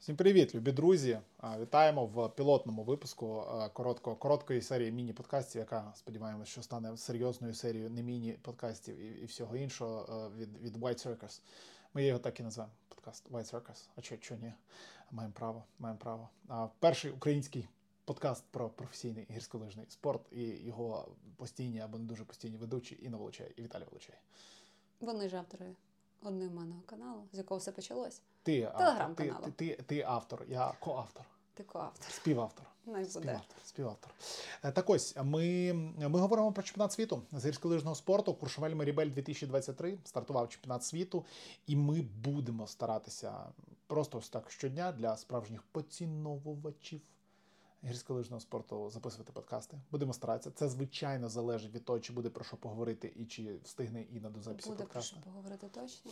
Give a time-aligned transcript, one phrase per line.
[0.00, 1.18] Всім привіт, любі друзі!
[1.60, 8.02] Вітаємо в пілотному випуску короткого, короткої серії міні-подкастів, яка сподіваємося, що стане серйозною серією не
[8.02, 11.40] міні-подкастів і, і всього іншого від від White Circus.
[11.94, 12.70] Ми його так і назвемо.
[12.88, 13.88] Подкаст White Circus.
[13.96, 14.52] А чого чо ні?
[15.10, 16.28] Маємо право, маємо право.
[16.48, 17.68] А перший український
[18.04, 23.52] подкаст про професійний гірськолижний спорт і його постійні або не дуже постійні ведучі Інна Волочай
[23.56, 24.16] і Віталій Волочай.
[25.00, 25.74] Вони ж автори
[26.22, 28.22] одноіменного каналу, з якого все почалось.
[28.42, 29.44] Ти Телеграм-каналу.
[29.44, 31.24] Ти, ти, ти, ти автор, я коавтор.
[31.54, 32.10] Ти коавтор.
[32.10, 32.66] Співавтор.
[33.08, 33.56] Співавтор.
[33.64, 34.10] Співавтор.
[34.64, 38.34] Е, так ось ми ми говоримо про чемпіонат світу з гірськолижного спорту.
[38.34, 41.24] Куршевель Марібель 2023 стартував чемпіонат світу,
[41.66, 43.34] і ми будемо старатися
[43.86, 47.00] просто ось так щодня для справжніх поціновувачів
[47.84, 49.80] гірськолижного спорту записувати подкасти.
[49.90, 50.50] Будемо старатися.
[50.50, 54.40] Це звичайно залежить від того, чи буде про що поговорити і чи встигне Інна до
[54.40, 55.16] запису буде подкасту.
[55.16, 56.10] Буде про що поговорити точно.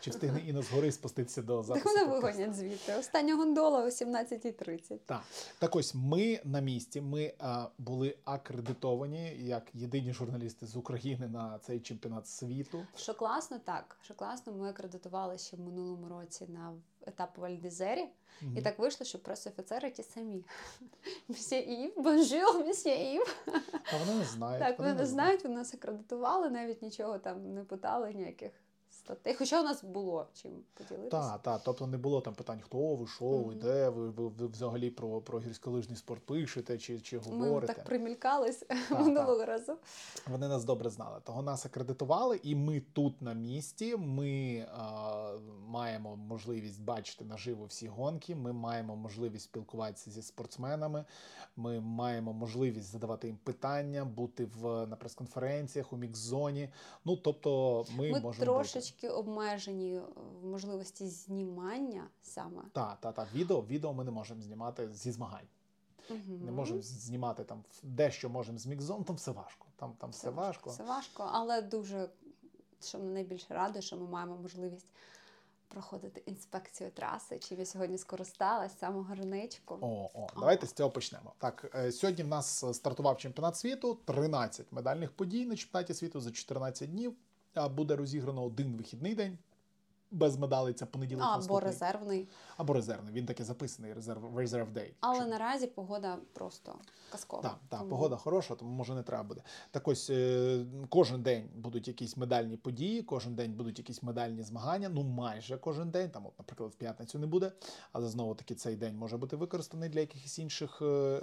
[0.00, 1.84] Чи встигне Інна згори спуститися до запису?
[1.84, 2.94] Так мене вигонять звідти.
[2.94, 4.98] Остання гондола о 17.30.
[5.06, 5.22] Так.
[5.58, 7.00] Так ось ми на місці.
[7.00, 12.86] Ми а, були акредитовані як єдині журналісти з України на цей чемпіонат світу.
[12.96, 13.96] Що класно, так.
[14.02, 16.74] Що класно, ми акредитували ще в минулому році на
[17.06, 18.00] етап Вальдезері.
[18.00, 18.58] Mm-hmm.
[18.58, 20.44] І так вийшло, що пресофіцери ті самі.
[21.28, 23.36] Мсьє Ів, бонжур, мсьє Ів.
[23.92, 24.64] А вони не знають.
[24.64, 28.52] Так, вони, вони не знають, вони нас акредитували, навіть нічого там не питали ніяких
[29.04, 29.34] статей.
[29.34, 31.10] Хоча у нас було чим поділитися.
[31.10, 31.60] Так, так.
[31.64, 35.20] Тобто не було там питань, хто ви, що ви, де ви, ви, ви взагалі про
[35.20, 37.72] про гірськолижний спорт пишете чи чи говорите.
[37.72, 39.76] Ми так примількались минулого разу.
[40.26, 41.20] Вони нас добре знали.
[41.24, 43.96] Того нас акредитували, і ми тут на місці.
[43.96, 45.32] Ми а,
[45.66, 48.34] маємо можливість бачити наживо всі гонки.
[48.34, 51.04] Ми маємо можливість спілкуватися зі спортсменами.
[51.56, 56.68] Ми маємо можливість задавати їм питання, бути в на прес-конференціях у мікс-зоні.
[57.04, 60.00] Ну тобто, ми, ми можемо трошечки трошечки обмежені
[60.42, 62.62] в можливості знімання саме.
[62.72, 63.28] Так, так, так.
[63.34, 65.46] Відео відео ми не можемо знімати зі змагань.
[66.10, 66.44] Угу.
[66.44, 69.66] Не можемо знімати там дещо можемо з мікзон, там все важко.
[69.76, 70.70] Там там все, все важко.
[70.70, 72.08] Все важко, але дуже
[72.80, 74.86] що мене найбільше радує, що ми маємо можливість
[75.68, 77.38] проходити інспекцію траси.
[77.38, 79.78] Чим я сьогодні скористалась самого ранечку.
[79.80, 81.32] О, о, давайте з цього почнемо.
[81.38, 86.30] Так, е, сьогодні в нас стартував чемпіонат світу, 13 медальних подій на чемпіонаті світу за
[86.30, 87.16] 14 днів
[87.56, 89.38] буде розіграно один вихідний день.
[90.12, 91.24] Без медалей це понеділок.
[91.24, 91.64] Або наступний.
[91.64, 92.28] резервний.
[92.56, 93.14] Або резервний.
[93.14, 94.90] Він таки записаний резерв Reserve Day.
[95.00, 95.26] Але Чи...
[95.26, 96.74] наразі погода просто
[97.12, 97.42] казкова.
[97.42, 97.90] Так, так, тому...
[97.90, 99.42] погода хороша, тому може не треба буде.
[99.70, 104.88] Так ось е, кожен день будуть якісь медальні події, кожен день будуть якісь медальні змагання.
[104.88, 106.10] Ну майже кожен день.
[106.10, 107.52] Там, от, наприклад, в п'ятницю не буде,
[107.92, 111.22] але знову таки цей день може бути використаний для якихось інших е, е,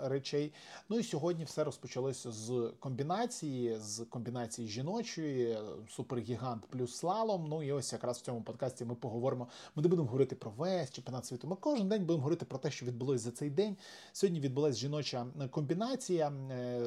[0.00, 0.52] речей.
[0.88, 5.58] Ну і сьогодні все розпочалося з комбінації, з комбінації жіночої,
[5.88, 7.46] супергігант плюс слалом.
[7.48, 9.48] Ну і ось якраз в цьому подкасті ми поговоримо.
[9.76, 11.48] Ми не будемо говорити про весь чемпіонат світу.
[11.48, 13.76] Ми кожен день будемо говорити про те, що відбулося за цей день.
[14.12, 16.32] Сьогодні відбулася жіноча комбінація.
[16.50, 16.84] Е,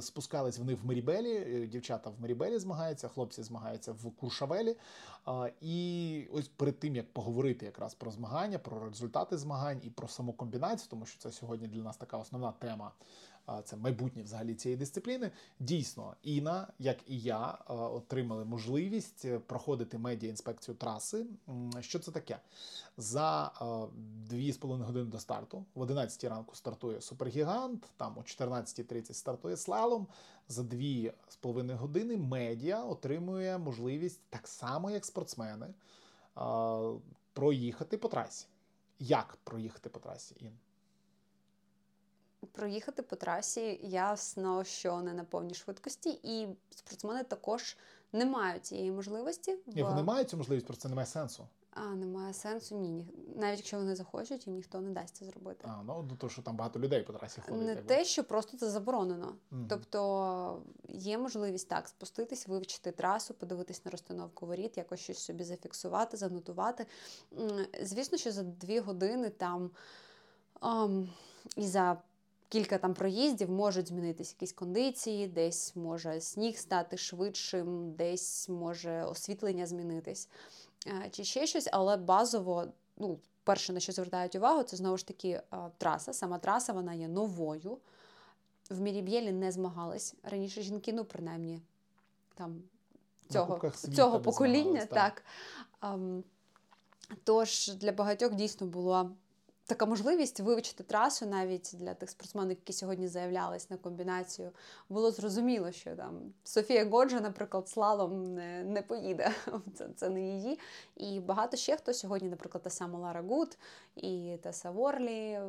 [0.00, 1.36] спускались вони в Марібелі.
[1.36, 4.76] Е, дівчата в Марібелі змагаються, хлопці змагаються в Куршавелі.
[5.60, 10.32] І ось перед тим як поговорити якраз про змагання, про результати змагань і про саму
[10.32, 12.92] комбінацію, тому що це сьогодні для нас така основна тема
[13.64, 15.30] це майбутнє взагалі цієї дисципліни.
[15.60, 21.26] Дійсно, Іна, як і я, отримали можливість е, проходити медіа інспекцію траси.
[21.80, 22.38] Що це таке?
[22.96, 23.52] За
[24.30, 30.06] 2,5 години до старту, в 11 ранку стартує супергігант, там о 14.30 стартує слалом.
[30.48, 35.66] За 2,5 години медіа отримує можливість так само, як спортсмени,
[37.32, 38.46] проїхати по трасі.
[38.98, 40.52] Як проїхати по трасі, Ін?
[42.52, 47.76] Проїхати по трасі ясно, що не на повній швидкості, і спортсмени також
[48.12, 49.58] не мають цієї можливості.
[49.66, 51.48] Ні, вони мають цю можливість, просто це немає сенсу.
[51.70, 53.06] А, немає сенсу, ні.
[53.36, 55.68] Навіть якщо вони захочуть, їм ніхто не дасть це зробити.
[55.68, 57.66] А, ну то, що там багато людей по трасі ходить.
[57.66, 59.36] Не те, що просто це заборонено.
[59.52, 65.44] mm Тобто є можливість так спуститись, вивчити трасу, подивитись на розстановку воріт, якось щось собі
[65.44, 66.86] зафіксувати, занотувати.
[67.82, 69.70] Звісно, що за дві години там
[70.60, 71.08] um,
[71.56, 72.02] і за
[72.48, 79.66] кілька там проїздів можуть змінитися якісь кондиції, десь може сніг стати швидшим, десь може освітлення
[79.66, 80.28] змінитись
[80.86, 82.66] е, чи ще щось, але базово,
[82.96, 85.42] ну, перше, на що звертають увагу, це знову ж таки е,
[85.78, 86.12] траса.
[86.12, 87.78] Сама траса вона є новою.
[88.70, 90.14] В Міріб'єлі не змагались.
[90.22, 91.60] Раніше жінки, ну, принаймні,
[92.34, 92.62] там
[93.28, 94.80] цього цього покоління.
[94.80, 94.88] так.
[94.90, 95.24] так.
[95.92, 96.24] Ем,
[97.24, 99.10] тож для багатьох дійсно було
[99.66, 104.50] така можливість вивчити трасу навіть для тих спортсменів, які сьогодні заявлялись на комбінацію,
[104.88, 109.32] було зрозуміло, що там Софія Годжа, наприклад, слалом не не поїде.
[109.74, 110.58] Це це не її.
[110.96, 113.58] І багато ще хто сьогодні, наприклад, та сама Лара Гут
[113.96, 115.40] і Теса Ворлі,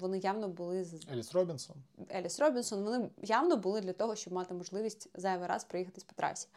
[0.00, 1.76] вони явно були з Еліс Робінсон.
[2.14, 2.84] Еліс Робінсон.
[2.84, 6.48] Вони явно були для того, щоб мати можливість зайвий раз проїхатись по трасі.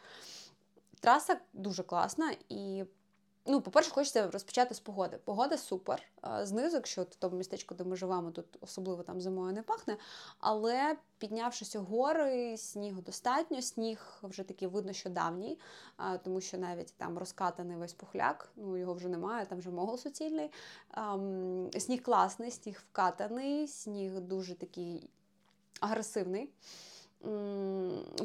[0.99, 2.85] Траса дуже класна і
[3.47, 5.19] Ну, по-перше, хочеться розпочати з погоди.
[5.25, 6.03] Погода супер.
[6.41, 9.97] Знизу, якщо в тому містечку, де ми живемо, тут особливо там зимою не пахне.
[10.39, 15.59] Але піднявшись у гори, снігу достатньо, сніг вже такий видно, що давній,
[16.23, 20.51] тому що навіть там розкатаний весь пухляк, ну його вже немає, там вже могол суцільний.
[21.79, 25.09] Сніг класний, сніг вкатаний, сніг дуже такий
[25.79, 26.49] агресивний.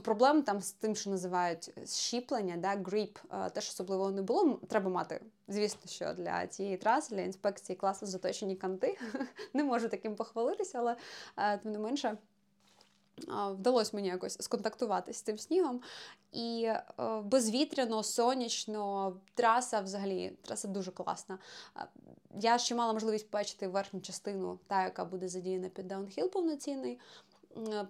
[0.02, 3.18] Проблем там з тим, що називають щіплення, да, гріп,
[3.52, 4.60] теж особливо не було.
[4.68, 8.98] Треба мати, звісно, що для цієї траси, для інспекції класно заточені канти.
[9.54, 10.96] Не можу таким похвалитися, але
[11.58, 12.16] тим не менше.
[13.28, 15.80] Вдалося мені якось сконтактувати з цим снігом.
[16.32, 16.68] І
[17.22, 21.38] безвітряно, сонячно, траса взагалі траса дуже класна.
[22.40, 26.98] Я ще мала можливість побачити верхню частину, та, яка буде задіяна під даунхіл повноцінний.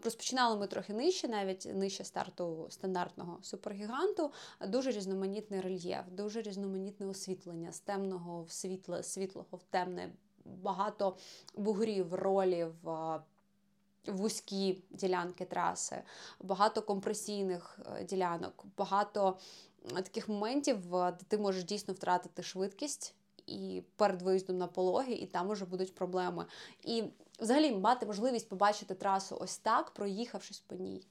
[0.05, 4.33] Розпочинали ми трохи нижче, навіть нижче старту стандартного супергіганту.
[4.67, 10.11] Дуже різноманітний рельєф, дуже різноманітне освітлення з темного в світле, світлого в темне,
[10.45, 11.17] багато
[11.55, 12.75] бугрів, ролів.
[14.07, 16.03] Вузькі ділянки траси,
[16.41, 19.39] багато компресійних е, ділянок, багато
[19.95, 23.15] таких моментів, де ти можеш дійсно втратити швидкість
[23.47, 26.47] і перед виїздом на пологи, і там уже будуть проблеми.
[26.85, 27.05] І
[27.41, 31.03] взагалі мати можливість побачити трасу ось так, проїхавшись по ній.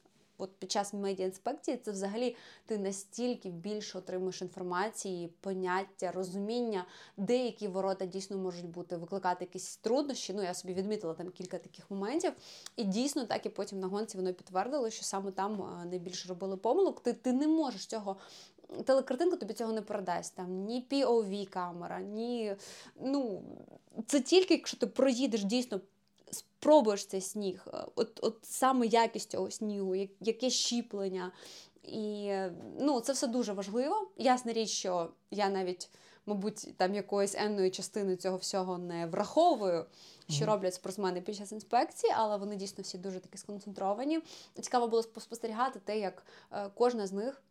[0.42, 2.36] От під час медіаінспекції це взагалі
[2.66, 6.86] ти настільки більше отримуєш інформації, поняття, розуміння,
[7.18, 10.34] деякі ворота дійсно можуть бути, викликати якісь труднощі.
[10.34, 12.32] Ну, я собі відмітила там кілька таких моментів.
[12.76, 17.04] І дійсно, так і потім на гонці воно підтвердило, що саме там найбільше робили помилок.
[17.04, 18.18] Ти ти не можеш цього.
[18.86, 20.36] Телекартинка тобі цього не передасть.
[20.36, 22.56] Там ні POV камера, ні.
[23.02, 23.44] Ну,
[24.08, 25.80] це тільки якщо ти проїдеш дійсно
[26.60, 31.32] спробуєш цей сніг, е, от от саме якість цього снігу, яке щіплення.
[31.84, 32.34] І
[32.80, 34.08] ну, це все дуже важливо.
[34.18, 35.90] Ясна річ, що я навіть,
[36.26, 39.86] мабуть, там якоїсь енної частини цього всього не враховую,
[40.30, 40.48] що mm-hmm.
[40.48, 44.20] роблять спортсмени під час інспекції, але вони дійсно всі дуже такі сконцентровані.
[44.62, 47.42] Цікаво було спостерігати те, як е, кожна з них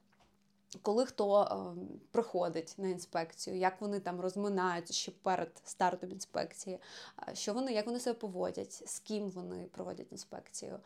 [0.83, 1.81] коли хто е,
[2.11, 6.79] приходить на інспекцію, як вони там розминаються ще перед стартом інспекції,
[7.33, 10.79] що вони, як вони себе поводять, з ким вони проводять інспекцію.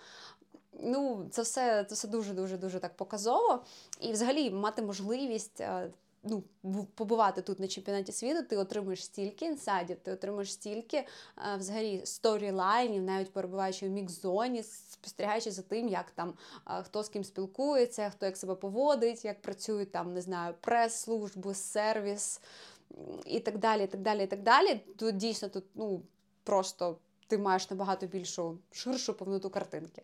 [0.80, 3.64] Ну, це все це все дуже дуже дуже так показово.
[4.00, 5.90] І взагалі мати можливість е,
[6.22, 6.42] ну,
[6.94, 11.06] побувати тут на чемпіонаті світу, ти отримуєш стільки інсайдів, ти отримуєш стільки е,
[11.56, 16.34] взагалі сторілайнів, навіть перебуваючи в мікс-зоні, спостерігаючи за тим, як там
[16.70, 21.54] е, хто з ким спілкується, хто як себе поводить, як працюють там, не знаю, прес-служби,
[21.54, 22.40] сервіс
[23.26, 23.84] і так далі.
[23.84, 24.80] і так далі, і так далі.
[24.98, 26.02] Тут дійсно тут ну,
[26.44, 30.02] просто ти маєш набагато більшу ширшу повноту картинки.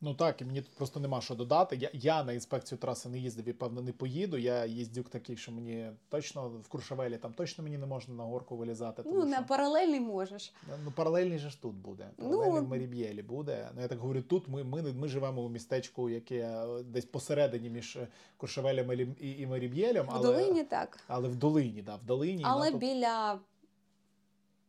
[0.00, 1.76] Ну так, і мені тут просто нема що додати.
[1.76, 4.36] Я я на інспекцію траси не їздив і певно не поїду.
[4.36, 8.56] Я їздюк такий, що мені точно в Куршавелі там точно мені не можна на горку
[8.56, 9.02] вилізати.
[9.02, 9.30] Тому ну, що...
[9.30, 10.52] на паралельний можеш.
[10.84, 12.10] Ну, паралельний же ж тут буде.
[12.16, 12.66] Паралельний ну...
[12.66, 13.70] в Маріб'єлі буде.
[13.74, 17.70] Ну я так говорю, тут ми ми, ми живемо у містечку, яке е, десь посередині
[17.70, 17.98] між
[18.36, 20.06] Куршавелем і, і Маріб'єлем.
[20.08, 20.98] В долині так.
[21.06, 22.42] Але в долині, да, в долині.
[22.46, 23.38] Але біля.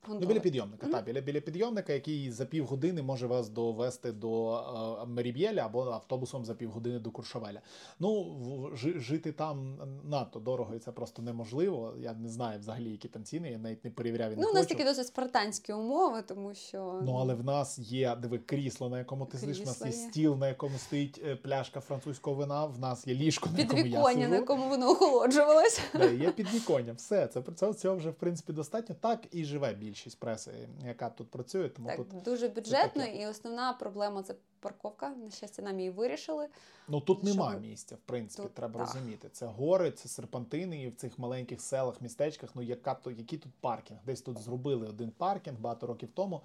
[0.10, 0.92] Ну, біля підйомника, mm-hmm.
[0.92, 4.56] так, біля біля підйомника, який за півгодини може вас довести до
[5.04, 7.62] е, Меріб'єля або автобусом за півгодини до Куршавеля.
[8.00, 11.94] Ну, в, жити там надто дорого, і це просто неможливо.
[12.00, 14.32] Я не знаю взагалі, які там ціни, я навіть не перевіряв.
[14.32, 17.00] І не ну, у нас такі досить спартанські умови, тому що.
[17.04, 20.36] Ну, але в нас є диви, крісло, на якому ти сидиш, у нас є стіл,
[20.36, 24.30] на якому стоїть е, пляшка французького вина, в нас є ліжко, на якому я сижу.
[24.30, 25.82] на якому воно охолоджувалося.
[26.20, 27.28] Є підвіконня, все.
[27.28, 28.96] Це цього вже в принципі достатньо.
[29.00, 30.52] Так і живе більшість преси,
[30.86, 31.70] яка тут працює.
[31.70, 35.10] Тому так, тут дуже бюджетно, і основна проблема це парковка.
[35.10, 36.48] На щастя, нам її вирішили.
[36.88, 37.28] Ну тут що...
[37.28, 38.88] нема місця, в принципі, тут, треба так.
[38.88, 39.30] розуміти.
[39.32, 42.50] Це гори, це серпантини, і в цих маленьких селах, містечках.
[42.56, 44.00] Ну яка то який тут паркінг?
[44.06, 46.42] Десь тут зробили один паркінг багато років тому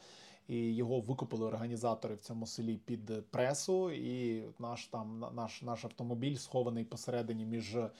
[0.49, 3.90] і його викупили організатори в цьому селі під пресу.
[3.90, 7.90] І наш там наш наш автомобіль схований посередині між е,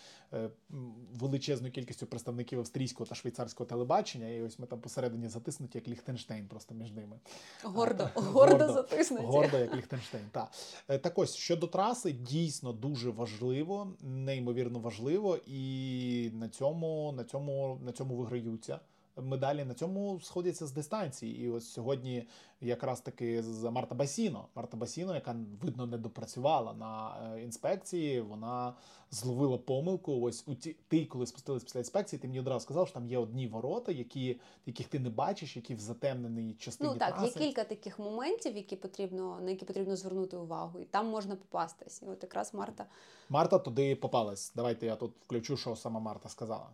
[1.15, 4.29] величезною кількістю представників австрійського та швейцарського телебачення.
[4.29, 7.21] І ось ми там посередині затиснуті, як Ліхтенштейн, просто між ними.
[7.63, 9.25] Гордо, а, гордо, гордо затиснуті.
[9.25, 10.02] Гордо, як Ліхтенштейн.
[10.33, 10.51] Так.
[10.89, 17.81] Е, так ось щодо траси, дійсно дуже важливо, неймовірно важливо, і на цьому, на цьому,
[17.85, 18.81] на цьому виграються
[19.17, 21.45] медалі на цьому сходяться з дистанції.
[21.45, 22.29] І ось сьогодні
[22.61, 24.49] якраз таки з Марта Басіно.
[24.55, 28.75] Марта Басіно, яка видно не допрацювала на е, інспекції, вона
[29.11, 30.21] зловила помилку.
[30.21, 33.19] Ось у ті ти, коли спустились після інспекції, ти мені одразу сказав, що там є
[33.19, 36.91] одні ворота, які яких ти не бачиш, які в затемненій частині.
[36.93, 37.39] Ну так, траси.
[37.41, 42.03] є кілька таких моментів, які потрібно на які потрібно звернути увагу, і там можна попастись.
[42.03, 42.87] І от якраз Марта.
[43.29, 44.53] Марта туди попалась.
[44.57, 46.71] Давайте я тут включу, що сама Марта сказала.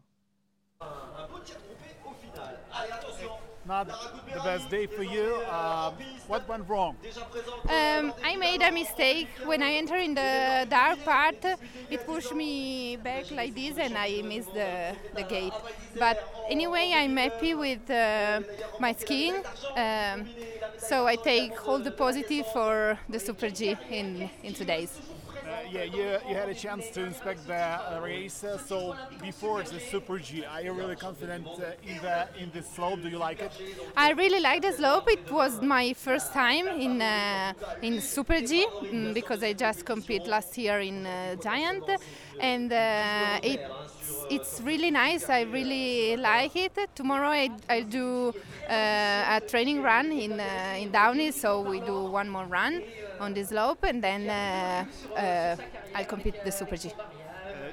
[3.69, 3.87] Not
[4.35, 5.43] the best day for you.
[5.49, 5.93] Uh,
[6.27, 6.97] what went wrong?
[7.69, 11.45] Um, I made a mistake when I entered in the dark part.
[11.91, 15.53] It pushed me back like this, and I missed the, the gate.
[15.99, 16.17] But
[16.49, 18.41] anyway, I'm happy with uh,
[18.81, 19.37] my skiing.
[19.77, 20.27] Um,
[20.79, 24.99] so I take all the positive for the Super G in in two days.
[25.71, 28.45] Yeah, you, you had a chance to inspect the uh, race.
[28.45, 32.69] Uh, so before the Super G, are you really confident uh, in the in this
[32.75, 33.03] slope?
[33.03, 33.53] Do you like it?
[33.97, 35.09] I really like the slope.
[35.09, 37.03] It was my first time in
[37.83, 41.07] in Super G mm, because I just competed last year in
[41.41, 41.85] Giant,
[42.41, 43.39] and uh,
[44.31, 45.29] it's it's really nice.
[45.29, 46.77] I really like it.
[46.95, 48.33] Tomorrow I I do
[48.69, 52.83] uh, a training run in uh, in Downey, so we do one more run
[53.21, 54.85] on the slope, and then uh,
[55.17, 55.57] uh,
[55.95, 56.89] I'll compete the Super G.
[56.89, 57.01] Uh,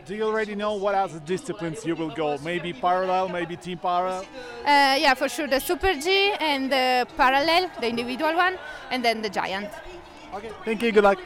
[0.06, 2.38] do you already know what other disciplines you will go?
[2.44, 4.22] Maybe parallel, maybe team parallel.
[4.22, 8.58] Uh, yeah, for sure the Super G and the parallel, the individual one,
[8.92, 9.70] and then the Giant.
[10.34, 10.92] Okay, thank you.
[10.92, 11.20] Good luck.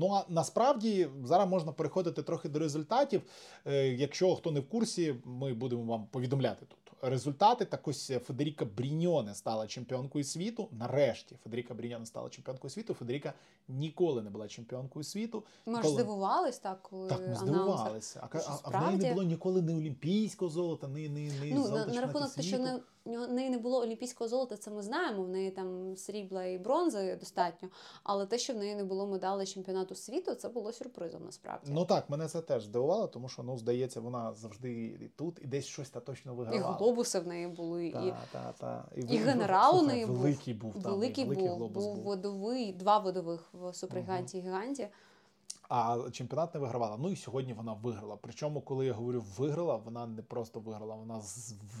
[0.00, 3.22] Ну а насправді зараз можна переходити трохи до результатів.
[3.66, 7.64] Е, Якщо хто не в курсі, ми будемо вам повідомляти тут результати.
[7.64, 10.68] Так ось Федеріка Бріньоне стала чемпіонкою світу.
[10.72, 12.94] Нарешті Федеріка Бріньоне стала чемпіонкою світу.
[12.94, 13.32] Федеріка
[13.68, 15.42] ніколи не була чемпіонкою світу.
[15.66, 18.28] Ми ж Коли- здивувались так, коли Так, ми здивувалися.
[18.32, 21.62] А, а, а в неї не було ніколи ні олімпійського золота, ні, ні, ні Ну,
[21.64, 22.80] золота на, на рахунок те, що не,
[23.10, 25.22] нього- неї не було олімпійського золота, це ми знаємо.
[25.22, 27.68] В неї там срібла і бронзи достатньо.
[28.02, 31.70] Але те, що в неї не було медалей чемпіонату світу, це було сюрпризом насправді.
[31.72, 35.46] Ну так, мене це теж здивувало, тому що ну здається, вона завжди і тут і
[35.46, 38.84] десь щось та точно і глобуси в неї були, і, Та, та, та.
[38.96, 40.16] і ви- генерал у неї був.
[40.16, 40.72] великий був.
[40.72, 44.88] там, великий великий був, глобус був водовий, два водових в супергіганті і гіганті.
[45.72, 46.96] А чемпіонат не вигравала.
[46.96, 48.18] Ну і сьогодні вона виграла.
[48.20, 51.20] Причому, коли я говорю виграла, вона не просто виграла, вона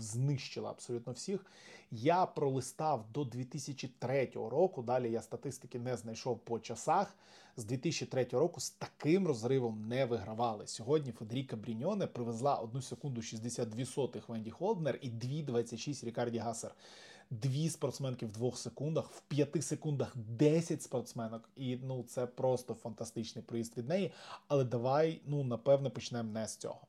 [0.00, 1.46] знищила абсолютно всіх.
[1.90, 4.82] Я пролистав до 2003 року.
[4.82, 7.14] Далі я статистики не знайшов по часах.
[7.56, 10.66] З 2003 року з таким розривом не вигравали.
[10.66, 16.74] Сьогодні Федеріка Бріньоне привезла 1 секунду 62 сотих Венді Холднер і 2,26 Рікарді Гасер.
[17.30, 21.48] Дві спортсменки в двох секундах, в п'яти секундах 10 спортсменок.
[21.56, 24.12] І ну це просто фантастичний приїзд від неї.
[24.48, 26.80] Але давай, ну напевне, почнемо не з цього.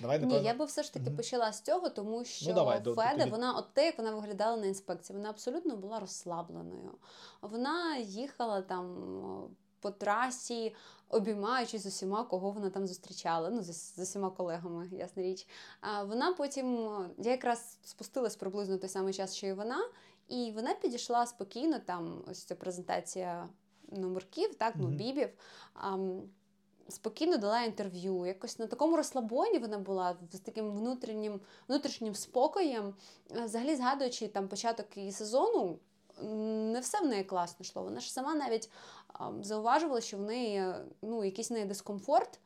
[0.00, 1.16] Давай, Ні, я би все ж таки Мгм.
[1.16, 4.14] почала з цього, тому що Ну, давай, до- Феда, тоді- вона от те, як вона
[4.14, 6.90] виглядала на інспекції, вона абсолютно була розслабленою.
[7.42, 8.96] Вона їхала там
[9.80, 10.74] по трасі,
[11.08, 13.50] обіймаючись з усіма, кого вона там зустрічала.
[13.50, 15.46] Ну, з, усіма колегами, ясна річ.
[15.80, 19.88] А вона потім, я якраз спустилась приблизно в той самий час, що і вона,
[20.28, 21.78] і вона підійшла спокійно.
[21.78, 23.48] Там ось ця презентація
[23.88, 25.28] номерків, так, ну, бібів.
[25.74, 26.22] ам,
[26.88, 28.26] спокійно дала інтерв'ю.
[28.26, 32.94] Якось на такому розслабоні вона була з таким внутрішнім, внутрішнім спокоєм.
[33.36, 35.78] Е, Взагалі, згадуючи там початок її сезону,
[36.72, 37.82] не все в неї класно йшло.
[37.82, 38.70] Вона ж сама навіть
[39.05, 39.05] а,
[39.42, 42.38] зауважувала, що в неї е, ну, якийсь неї дискомфорт,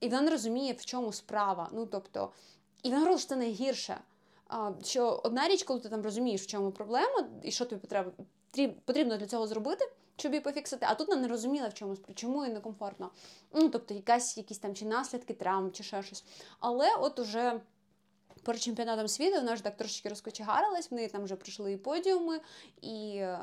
[0.00, 1.68] і вона не розуміє, в чому справа.
[1.72, 2.32] Ну, тобто,
[2.82, 4.00] і вона говорила, що це найгірше.
[4.82, 7.86] Що одна річ, коли ти там розумієш, в чому проблема, і що тобі
[8.84, 12.44] потрібно, для цього зробити, щоб її пофіксити, а тут вона не розуміла, в чому чому
[12.44, 13.10] їй некомфортно.
[13.52, 16.24] Ну, тобто, якась, якісь там чи наслідки травм, чи ще щось.
[16.60, 17.60] Але от уже
[18.42, 22.40] перед чемпіонатом світу вона ж так трошечки розкочегарилась, в неї там вже прийшли і подіуми,
[22.80, 23.40] і е,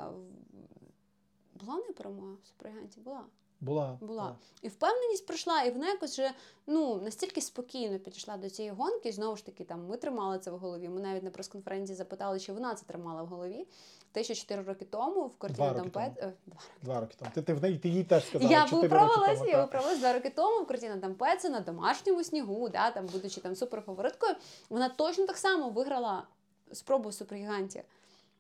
[1.60, 3.00] була в неї перемога в супергіганті?
[3.00, 3.24] Була.
[3.62, 3.98] була.
[4.02, 4.36] Була.
[4.62, 6.32] І впевненість прийшла, і вона якось вже
[6.68, 9.10] ну, настільки спокійно підійшла до цієї гонки.
[9.10, 10.90] І знову ж таки, там ми тримали це в голові.
[10.90, 13.68] Ми навіть на прес-конференції запитали, чи вона це тримала в голові.
[14.12, 16.12] Те, що 4 роки тому в квартирі роки Дампет.
[16.18, 17.32] е, Два Два роки тому.
[17.34, 18.52] Ти, ти в неї ти їй теж сказала.
[18.52, 23.06] я виправилась, я виправилась два роки тому в картина Дампеце на домашньому снігу, да, там,
[23.06, 24.36] будучи там суперфавориткою.
[24.70, 26.28] Вона точно так само виграла
[26.72, 27.84] спробу в супергіганті.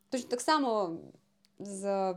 [0.10, 0.98] Точно так само
[1.60, 2.16] з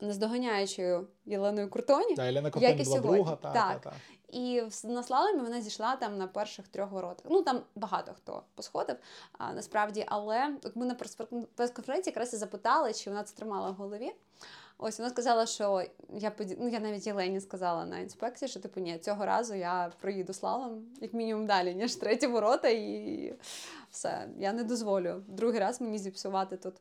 [0.00, 2.14] наздоганяючою Єленою Куртоні.
[2.14, 3.10] Та, Елена Як і була сьогодні.
[3.16, 3.80] друга, та, Так.
[3.80, 3.96] та, та.
[4.28, 7.26] І на слаломі вона зійшла там на перших трьох воротах.
[7.30, 8.96] Ну там багато хто посходив
[9.38, 10.04] а, насправді.
[10.08, 14.12] Але от ми на прес- прес-конференції якраз і запитали, чи вона це тримала в голові.
[14.80, 16.56] Ось вона сказала, що я поді...
[16.60, 20.86] ну, я навіть Єлені сказала на інспекції, що типу ні, цього разу я проїду слалом,
[21.00, 23.34] як мінімум далі, ніж треті ворота, і
[23.90, 24.28] все.
[24.38, 26.74] Я не дозволю другий раз мені зіпсувати тут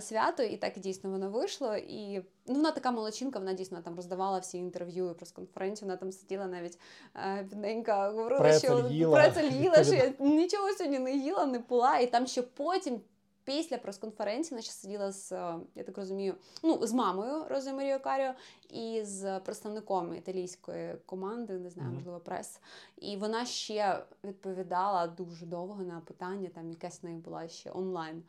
[0.00, 1.76] свято, і так дійсно воно вийшло.
[1.76, 5.88] І ну, вона така молодчинка, вона дійсно там роздавала всі інтерв'ю і прес-конференцію.
[5.88, 6.78] Вона там сиділа навіть
[7.16, 9.20] е, бідненька, говорила, Прецель що їла.
[9.22, 11.98] прецель їла, що я нічого сьогодні не їла, не пила.
[11.98, 13.00] І там ще потім.
[13.46, 18.32] Після прес-конференції наша сиділа з, е, я так розумію, ну з мамою Рози Маріо Каріо
[18.70, 22.60] і з представником італійської команди, не знаю, можливо, прес.
[22.96, 26.48] І вона ще відповідала дуже довго на питання.
[26.54, 28.22] Там якась в неї була ще онлайн.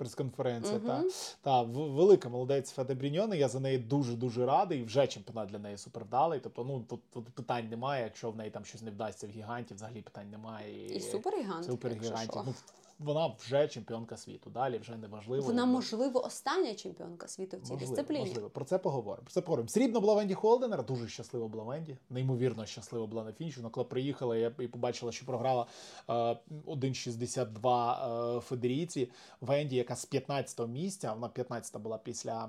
[0.00, 0.86] Прес-конференція, Угу.
[0.86, 1.04] та.
[1.42, 3.36] Та, велика молодець Феде Бріньони.
[3.38, 4.82] я за неї дуже-дуже радий.
[4.84, 6.40] Вже чемпіонат для неї супервдалий.
[6.40, 8.04] Тобто, ну тут, тут питань немає.
[8.04, 10.96] Якщо в неї там щось не вдасться в гіганті, взагалі питань немає.
[10.96, 11.64] І супергігант.
[11.64, 12.42] Супергігантів.
[12.46, 12.54] Ну,
[13.00, 14.50] вона вже чемпіонка світу.
[14.50, 15.46] Далі вже не важливо.
[15.46, 18.24] Вона, можливо, остання чемпіонка світу в цій Можливо, дисципліні.
[18.26, 18.50] можливо.
[18.50, 19.24] Про це поговоримо.
[19.24, 19.68] Про це поговоримо.
[19.68, 21.96] Срібна була Венді Холденер, дуже щаслива була Венді.
[22.10, 23.56] Неймовірно щаслива була на фініші.
[23.56, 25.66] Вона коли приїхала, я і побачила, що програла
[26.08, 26.12] е,
[26.66, 29.10] 1,62 е, Федерійці.
[29.40, 32.48] Венді, яка з 15-го місця, вона 15-та була після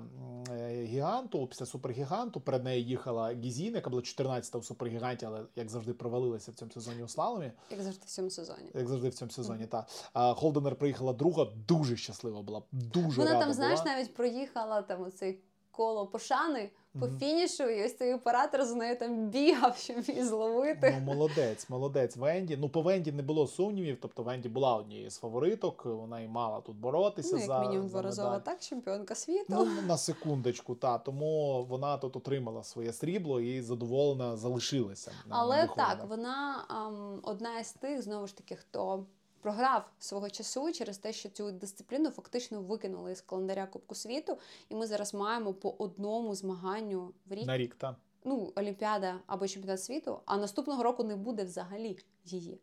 [0.50, 2.40] е, гіганту, після супергіганту.
[2.40, 6.70] Перед нею їхала Гізін, яка була 14-та у супергіганті, але як завжди провалилася в цьому
[6.70, 7.52] сезоні у слаломі.
[7.70, 8.70] Як завжди в цьому сезоні.
[8.74, 9.66] Як завжди в цьому сезоні.
[9.66, 12.62] Та А Холденер приїхала друга, дуже щаслива була.
[12.72, 13.94] Дуже Вона рада там, знаєш, була.
[13.94, 15.38] навіть проїхала там оцей
[15.70, 16.70] коло пошани
[17.00, 17.18] по Мгм.
[17.18, 20.94] фінішу, і ось цей оператор з нею там бігав, щоб її зловити.
[21.00, 22.56] Ну, молодець, молодець Венді.
[22.56, 23.98] Ну, по Венді не було сумнівів.
[24.02, 25.84] Тобто Венді була однією з фавориток.
[25.84, 29.44] Вона і мала тут боротися Ну, як за, мінімум дворазова, так, чемпіонка світу.
[29.48, 35.12] Ну, на секундочку, та тому вона тут отримала своє срібло і задоволена залишилася.
[35.26, 39.04] на- Але на так, вона ам, одна із тих, знову ж таки, хто
[39.42, 44.74] програв свого часу через те, що цю дисципліну фактично викинули із календаря Кубку світу, і
[44.74, 47.46] ми зараз маємо по одному змаганню в рік.
[47.46, 47.96] на рік, та.
[48.24, 52.58] ну, Олімпіада або чемпіонат світу, а наступного року не буде взагалі її.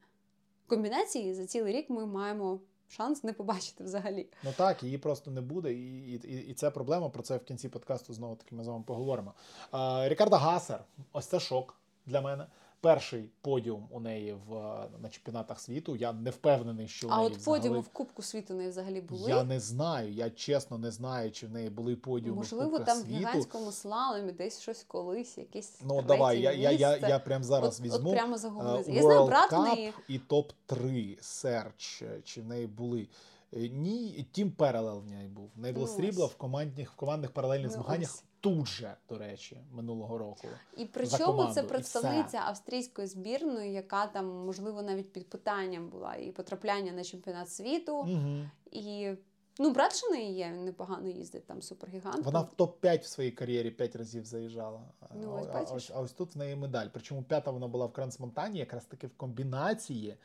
[0.67, 2.59] Комбінації за цілий рік ми маємо
[2.89, 4.27] шанс не побачити взагалі.
[4.43, 7.09] Ну так, її просто не буде, і, і, і це проблема.
[7.09, 9.33] Про це в кінці подкасту знову таки ми з вами поговоримо.
[9.71, 10.83] А, Рікарда Гасер,
[11.13, 12.45] ось це шок для мене.
[12.81, 14.53] Перший подіум у неї в
[15.01, 15.95] на чемпіонатах світу.
[15.95, 17.79] Я не впевнений, що у а неї от взагалі...
[17.79, 19.29] в Кубку світу не взагалі були.
[19.29, 20.11] Я не знаю.
[20.13, 23.19] Я чесно не знаю, чи в неї були подіуми в Можливо, Кубках там в світу.
[23.19, 27.85] гігантському слаломі десь щось колись, якесь Ну давай, я, я, я, я прям зараз от,
[27.85, 28.09] візьму.
[28.09, 28.83] От прямо Е, загуглила.
[28.87, 29.93] Я знаю, брат в Cup неї.
[30.07, 33.07] і топ-3 серч, чи в неї були.
[33.53, 35.51] Е, Ні, Тім Перелел в неї був.
[35.55, 38.23] В неї було Ну, срібло в командних, в командних паралельних Ну, змаганнях ось.
[38.39, 40.47] тут же, до речі, минулого року.
[40.77, 46.31] І за причому це представниця австрійської збірної, яка там, можливо, навіть під питанням була і
[46.31, 47.97] потрапляння на чемпіонат світу.
[47.97, 48.49] Угу.
[48.71, 49.11] І
[49.59, 52.25] ну, брат ще неї є, він непогано їздить там супергігант.
[52.25, 54.81] Вона в топ-5 в своїй кар'єрі 5 разів заїжджала.
[55.15, 56.87] Ну, ось а, ось, а ось тут в неї медаль.
[56.93, 60.17] Причому п'ята вона була в Крансмонтані, якраз таки в комбінації.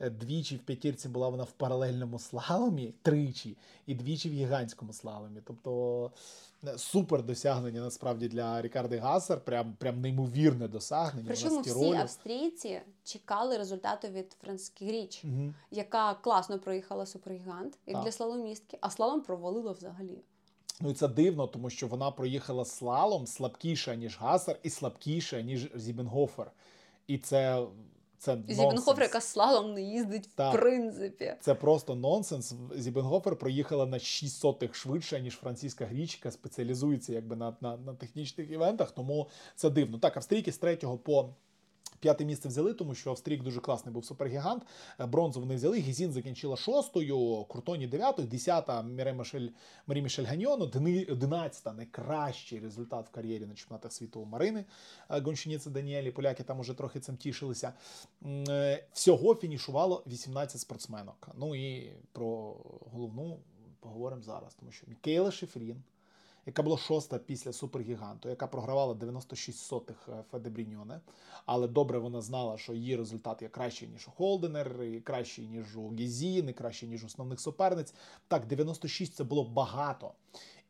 [0.00, 5.40] Е, Двічі в п'ятірці була вона в паралельному слаломі, тричі, і двічі в гігантському слаломі.
[5.44, 6.10] Тобто
[6.64, 11.26] е, супер досягнення насправді для Рікарди Гасер, прям, прям неймовірне досягнення.
[11.28, 11.96] Причому всі стіролю.
[11.96, 15.54] австрійці чекали результату від Францькі Річ, Мгм.
[15.70, 18.04] яка класно проїхала супергігант, як Так.
[18.04, 20.18] для слаломістки, а слалом провалила взагалі.
[20.82, 25.70] Ну і це дивно, тому що вона проїхала слалом слабкіша, ніж Гасер, і слабкіша, ніж
[25.74, 26.50] Зібенгофер.
[27.06, 27.66] І це,
[28.20, 30.54] це Зібенгофер, яка слалом не їздить Так.
[30.54, 31.34] в принципі.
[31.40, 32.54] Це просто нонсенс.
[32.76, 38.50] Зібенгофер проїхала на 6 сотих швидше, ніж французька грічка, спеціалізується якби на, на, на технічних
[38.50, 39.98] івентах, тому це дивно.
[39.98, 41.34] Так, австрійки з третього по.
[42.00, 44.62] П'яте місце взяли, тому що Австрійк дуже класний був супергігант.
[45.00, 45.78] Е, Бронзу вони взяли.
[45.78, 48.82] Гізін закінчила шостою, Куртоні дев'ятою, десята
[49.86, 54.64] Марі Мішель Ганьон, одини- одинадцята найкращий результат в кар'єрі на чемпіонатах світу у Марини
[55.10, 55.20] е,
[55.66, 56.10] Даніелі.
[56.10, 57.72] Поляки там уже трохи цим тішилися.
[58.48, 61.28] Е, Всього фінішувало 18 спортсменок.
[61.34, 62.56] Ну і про
[62.92, 63.38] головну
[63.80, 65.82] поговоримо зараз, тому що Мікейла Шифрін,
[66.50, 71.00] яка була шоста після супергіганту, яка програвала 96 сотих Федебріньоне.
[71.46, 75.76] Але добре вона знала, що її результат є кращий, ніж у Холденер, і кращий, ніж
[75.76, 77.94] у Гізін, і кращий, ніж у основних суперниць.
[78.28, 80.12] Так, 96 це було багато.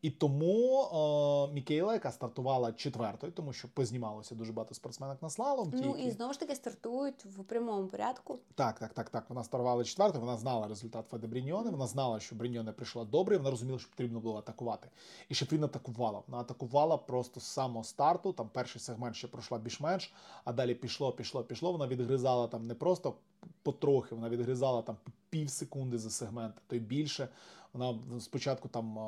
[0.03, 5.71] І тому е, Мікейла, яка стартувала четвертою, тому що познімалося дуже багато спортсменок на слалом.
[5.75, 6.09] Ну тільки.
[6.09, 8.39] і знову ж таки стартують в прямому порядку.
[8.55, 9.25] Так, так, так, так.
[9.29, 13.39] Вона стартувала четвертою, вона знала результат Феде Бріньоне, вона знала, що Бріньоне прийшла добре, і
[13.39, 14.89] вона розуміла, що потрібно було атакувати.
[15.29, 16.23] І Шефрін атакувала.
[16.27, 18.33] Вона атакувала просто з самого старту.
[18.33, 20.13] Там перший сегмент ще пройшла більш-менш,
[20.45, 21.73] а далі пішло, пішло, пішло.
[21.73, 23.15] Вона відгризала там не просто
[23.63, 24.97] потрохи, вона відгризала там
[25.31, 27.29] пів секунди за сегмент, то й більше.
[27.73, 28.99] Вона спочатку там.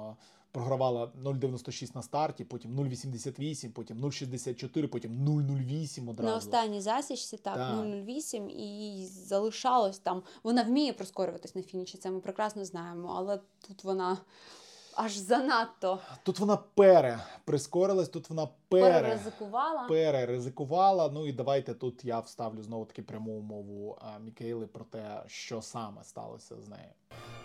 [0.53, 6.31] Е, програвала 0,96 на старті, потім 0,88, потім 0,64, потім 0,08 одразу.
[6.31, 7.75] На останній засічці так, Так.
[7.77, 10.23] 0,08 і залишалось там.
[10.43, 14.19] Вона вміє прискорюватись на фініші, це ми прекрасно знаємо, але тут вона
[14.95, 19.89] аж занадто Тут вона пере прискорилась, тут вона пере, переризикувала.
[19.89, 21.11] пере ризикувала.
[21.15, 26.05] Ну і давайте тут я вставлю знову таки пряму умову Мікейли про те, що саме
[26.05, 26.89] сталося з нею.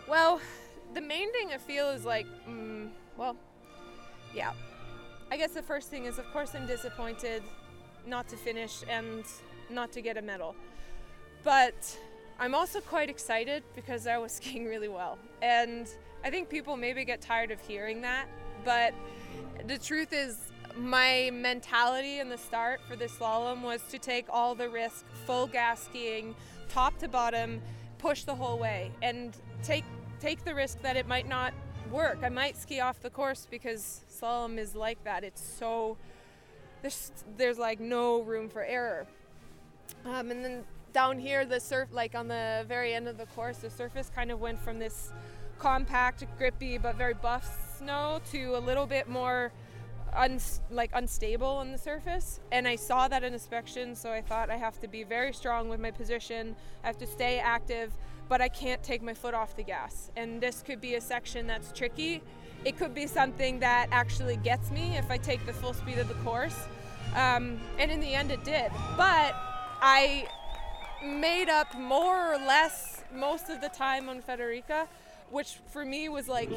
[0.09, 0.37] Well,
[0.97, 3.37] the main thing I feel is like, mm, well,
[4.33, 4.53] yeah.
[5.29, 7.43] I guess the first thing is, of course, I'm disappointed
[8.07, 9.23] not to finish and
[9.69, 10.55] not to get a medal.
[11.43, 11.95] But
[12.39, 15.19] I'm also quite excited because I was skiing really well.
[15.43, 15.87] And
[16.23, 18.25] I think people maybe get tired of hearing that.
[18.65, 18.95] But
[19.67, 20.39] the truth is,
[20.75, 25.45] my mentality in the start for this slalom was to take all the risk, full
[25.45, 26.33] gas skiing,
[26.69, 27.61] top to bottom,
[27.99, 29.83] push the whole way, and take
[30.19, 31.53] take the risk that it might not
[31.91, 32.19] work.
[32.23, 35.23] I might ski off the course because slalom is like that.
[35.23, 35.97] It's so
[36.81, 39.07] there's there's like no room for error.
[40.05, 43.57] Um, and then down here, the surf like on the very end of the course,
[43.57, 45.11] the surface kind of went from this
[45.59, 49.51] compact, grippy but very buff snow to a little bit more
[50.15, 52.39] uns- like unstable on the surface.
[52.51, 55.69] And I saw that in inspection, so I thought I have to be very strong
[55.69, 56.55] with my position.
[56.83, 57.91] I have to stay active,
[58.29, 60.11] but I can't take my foot off the gas.
[60.15, 62.21] And this could be a section that's tricky.
[62.65, 66.07] It could be something that actually gets me if I take the full speed of
[66.07, 66.57] the course.
[67.15, 68.71] Um, and in the end, it did.
[68.97, 69.35] But
[69.81, 70.27] I
[71.03, 74.87] made up more or less most of the time on Federica,
[75.29, 76.49] which for me was like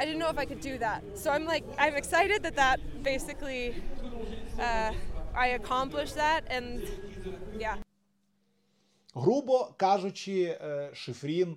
[0.00, 1.02] I didn't know if I could do that.
[1.14, 3.74] So I'm like I'm excited that that basically
[4.58, 4.92] uh,
[5.34, 6.82] I accomplished that, and
[7.58, 7.76] yeah.
[9.14, 11.56] Грубо кажучи, е, Шифрін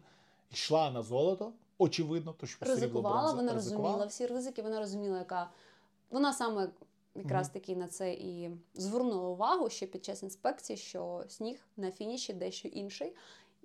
[0.52, 3.88] йшла на золото, очевидно, то що ризикувала, вона ризикувала.
[3.88, 5.50] розуміла всі ризики, вона розуміла, яка
[6.10, 6.70] вона саме
[7.16, 12.34] якраз таки на це і звернула увагу ще під час інспекції, що сніг на фініші
[12.34, 13.16] дещо інший,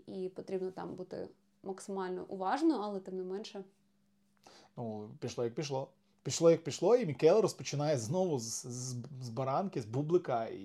[0.06, 1.28] і потрібно там бути
[1.62, 3.64] максимально уважно, але тим не менше.
[4.76, 5.88] Ну, пішло як пішло.
[6.22, 10.62] Пішло як пішло, і Мікел розпочинає знову з, з, з баранки, з бублика, і,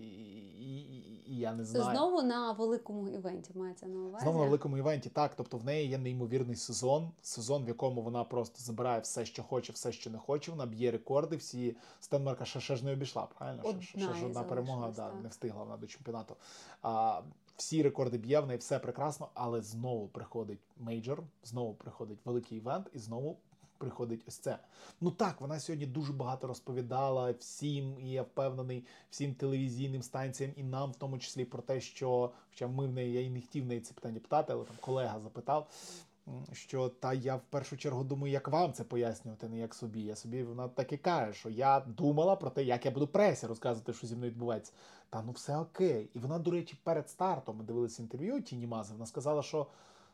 [0.59, 0.90] і,
[1.31, 1.97] і, я не знаю.
[1.97, 4.23] Знову на великому івенті мається на увазі.
[4.23, 5.35] Знову на великому івенті, так.
[5.35, 9.73] Тобто в неї є неймовірний сезон, сезон, в якому вона просто забирає все, що хоче,
[9.73, 10.51] все, що не хоче.
[10.51, 11.35] Вона б'є рекорди.
[11.35, 13.63] Всі Стенмарка ще, ще ж не обійшла, правильно?
[13.63, 16.35] Ще- ще, ще ж одна перемога да, не встигла вона до чемпіонату.
[16.81, 17.21] А,
[17.57, 22.87] всі рекорди б'є, в неї все прекрасно, але знову приходить мейджор, знову приходить великий івент,
[22.93, 23.37] і знову.
[23.81, 24.57] Приходить ось це.
[25.01, 30.63] Ну так, вона сьогодні дуже багато розповідала всім, і я впевнений, всім телевізійним станціям, і
[30.63, 33.63] нам в тому числі про те, що хоча ми в неї я і не хотів
[33.63, 35.69] в неї це питання питати, але там колега запитав.
[36.53, 40.01] Що та я в першу чергу думаю, як вам це пояснювати, не як собі.
[40.01, 43.47] Я собі вона так і каже, що я думала про те, як я буду пресі
[43.47, 44.73] розказувати, що зі мною відбувається.
[45.09, 46.09] Та ну все окей.
[46.13, 48.93] І вона, до речі, перед стартом ми дивилися інтерв'ю Тіні Мази.
[48.93, 49.67] Вона сказала, що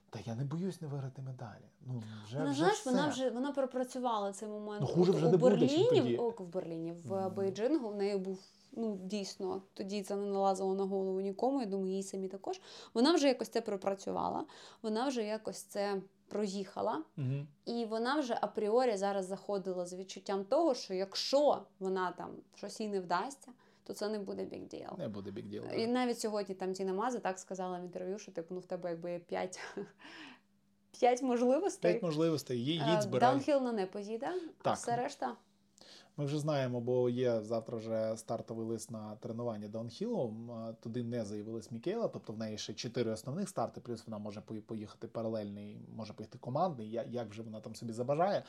[0.10, 1.70] та я не боюсь не виграти медалі.
[1.86, 2.90] Ну вже Вона вже знаєш, все.
[2.92, 4.82] вона вже вона пропрацювала цей момент.
[4.82, 6.18] Ну, хуже вже у не Берліні, чим тоді.
[6.18, 7.34] О, в Берліні, в Мгм.
[7.36, 8.40] Бейджингу в неї був
[8.72, 11.60] ну дійсно тоді це не налазило на голову нікому.
[11.60, 12.62] Я думаю, їй самі також.
[12.94, 14.46] Вона вже якось це пропрацювала,
[14.82, 17.48] вона вже якось це проїхала, Мгм.
[17.66, 22.88] і вона вже апріорі зараз заходила з відчуттям того, що якщо вона там щось їй
[22.88, 23.52] не вдасться,
[23.88, 24.98] то це не буде big deal.
[24.98, 25.74] Не буде big deal.
[25.74, 28.90] І навіть сьогодні там Тіна Маза так сказала в інтерв'ю, що типу, ну в тебе
[28.90, 29.60] якби є п'ять,
[31.00, 31.92] п'ять можливостей.
[31.92, 32.66] П'ять можливостей.
[32.66, 33.30] її Е, їдь збирай.
[33.30, 34.30] Даунхіл на не поїде,
[34.64, 35.36] а все решта.
[36.20, 40.52] Ми вже знаємо, бо є завтра вже стартовий лист на тренування даунхілом.
[40.80, 45.08] Туди не заявилась Мікейла, тобто в неї ще чотири основних старти, плюс вона може поїхати
[45.08, 46.92] паралельний, може поїхати командний.
[47.10, 48.44] Як вже вона там собі забажає.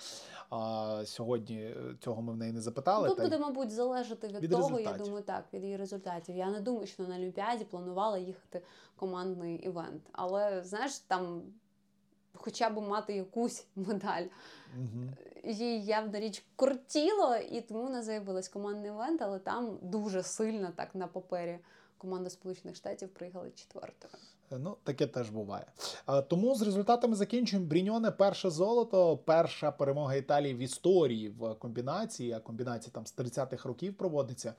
[0.51, 3.09] А сьогодні е, цього ми в неї не запитали.
[3.09, 4.99] Тут та буде, мабуть, залежати від, від того, результатів.
[4.99, 6.37] я думаю, так, від її результатів.
[6.37, 8.63] Я не думаю, що на Олімпіаді планувала їхати
[8.97, 10.03] командний івент.
[10.13, 11.43] Але знаєш, там
[12.39, 14.25] хоча б мати якусь медаль.
[14.77, 15.11] Мгм.
[15.45, 20.95] Їй явна річ кортіло, і тому вона заявилась командний івент, але там дуже сильно так
[20.95, 21.59] на папері
[21.99, 24.13] команда Сполучених Штатів приїхала четвертою.
[24.51, 25.67] Ну, таке теж буває.
[26.29, 27.69] Тому з результатами закінчуємо.
[27.69, 32.33] Бріньоне перше золото, перша перемога Італії в історії в комбінації.
[32.33, 34.55] А комбінація там з 30-х років проводиться.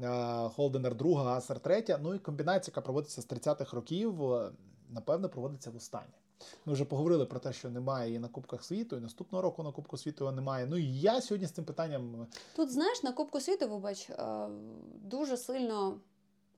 [0.00, 1.98] Е, Холденер друга, Гасер третя.
[2.02, 4.50] Ну і комбінація, яка проводиться з 30-х років, е,
[4.90, 6.14] напевно, проводиться в останнє.
[6.66, 9.72] Ми вже поговорили про те, що немає її на Кубках світу, і наступного року на
[9.72, 10.66] Кубку світу його немає.
[10.66, 14.48] Ну і я сьогодні з цим питанням Тут, знаєш, на Кубку світу, вибач, е,
[15.02, 16.00] дуже сильно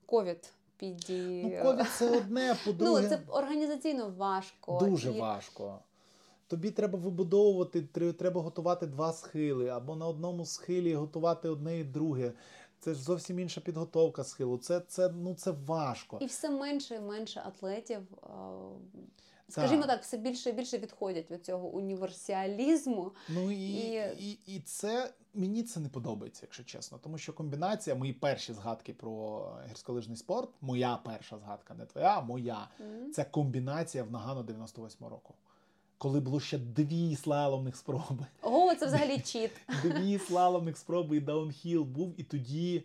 [0.07, 1.43] ковід піді...
[1.45, 4.79] ну, ковід це одне, Ну, по-друге, це організаційно важко.
[4.81, 5.79] дуже і важко.
[6.47, 7.83] тобі треба вибудовувати,
[8.19, 12.33] треба готувати два схили, або на одному схилі готувати одне і друге.
[12.81, 14.59] Це ж зовсім інша підготовка схилу.
[14.59, 16.19] Це, це, ну, це важко.
[16.21, 18.29] І все менше і менше атлетів, е,
[19.49, 23.13] скажімо так, все більше і більше відходять від цього універсіалізму.
[23.29, 26.99] Ну і, І- і, і це мені це не подобається, якщо чесно.
[26.99, 32.21] Тому що комбінація, мої перші згадки про гірськолижний спорт, моя перша згадка, не твоя, а
[32.21, 32.69] моя.
[32.81, 33.13] Мгм.
[33.13, 35.35] Це комбінація в Нагано 98 року.
[35.99, 38.27] Коли було ще дві слаломних спроби.
[38.43, 39.51] Ого, це взагалі чіт.
[39.83, 42.85] Дві слаломних спроби і даунхіл був, і тоді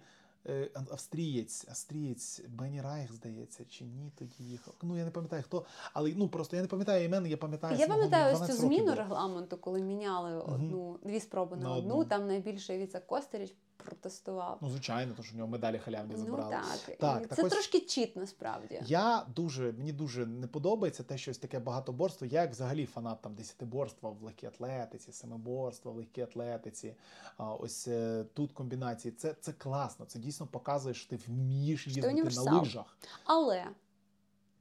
[0.92, 4.74] австрієць, австрієць Бені Райх, здається, чи ні, тоді їхав.
[4.82, 7.78] Ну я не пам'ятаю хто, але ну просто я не пам'ятаю імен, я пам'ятаю.
[7.78, 11.94] Я пам'ятаю ось цю зміну регламенту, коли міняли одну дві спроби на, На одну.
[11.94, 12.06] одну.
[12.06, 14.58] Там найбільше Віца Костеріч протестував.
[14.62, 17.52] Ну, звичайно, тому що в нього медалі халявні Ну так, Так, І так це ось-
[17.52, 18.82] трошки чіт насправді.
[18.86, 22.28] Я дуже мені дуже не подобається те, що ось таке багатоборство.
[22.28, 26.96] Я як взагалі фанат там десятиборства в легкій атлетиці, семиборства в легкій атлетиці.
[27.38, 29.12] А ось е, тут комбінації.
[29.12, 30.06] Це, це класно.
[30.06, 32.98] Це дійсно показує, що ти вмієш ти їздити на лижах.
[33.24, 33.66] Але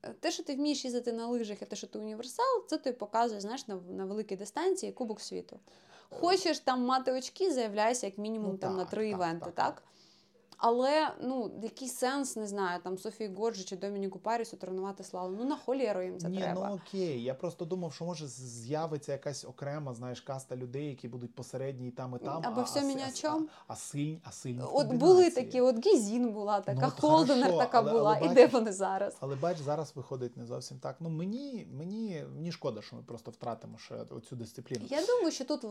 [0.03, 2.97] е, те, що ти вмієш їздити на лижах, і те, що ти універсал, це тобі
[2.97, 5.61] показує знаєш, на, на великій дистанції Кубок світу.
[6.21, 9.55] Хочеш там мати очки, заявляйся як мінімум Ну, там на так, три так, івенти, так,
[9.55, 9.83] так?
[10.65, 15.37] Але ну, який сенс, не знаю, там Софії Годжі чи Домініку Парісу тренувати слалом.
[15.39, 16.69] Ну на холєру їм це Ні, треба.
[16.69, 17.23] ну окей.
[17.23, 21.91] Я просто думав, що може з'явиться якась окрема, знаєш, каста людей, які будуть посередні і
[21.91, 22.43] там, і там.
[22.45, 23.29] Або а, все а, мені а.
[23.29, 27.45] А, а сильні, а сильні От були такі, от Гізін була така, Ну, от Холденер
[27.51, 28.19] хорошо, така але- була.
[28.21, 29.17] але і де вони зараз?
[29.21, 30.97] Але бач, зараз виходить не зовсім так.
[31.01, 34.87] Ну мені, мені, мені шкода, що ми просто втратимо ще оцю дисципліну.
[34.89, 35.65] Я думаю, що тут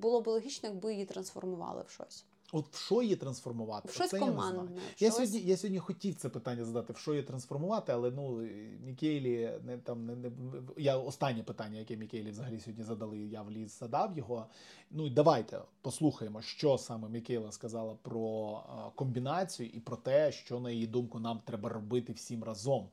[0.00, 2.24] було б логічно, якби її трансформували в щось.
[2.54, 3.88] От в що її трансформувати?
[3.88, 4.60] В щось Оце я не знаю.
[4.60, 8.48] в Я сьогодні, я сьогодні хотів це питання задати, в що її трансформувати, але ну
[8.84, 10.30] Мікейлі не там не, не
[10.76, 14.46] я останнє питання, яке Мікейлі взагалі сьогодні задали, я вліз задав його.
[14.90, 20.60] Ну і давайте послухаємо, що саме Мікейла сказала про а, комбінацію і про те, що
[20.60, 22.88] на її думку нам треба робити всім разом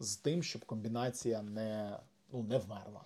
[0.00, 1.98] з тим, щоб комбінація не,
[2.32, 3.00] ну, не вмерла.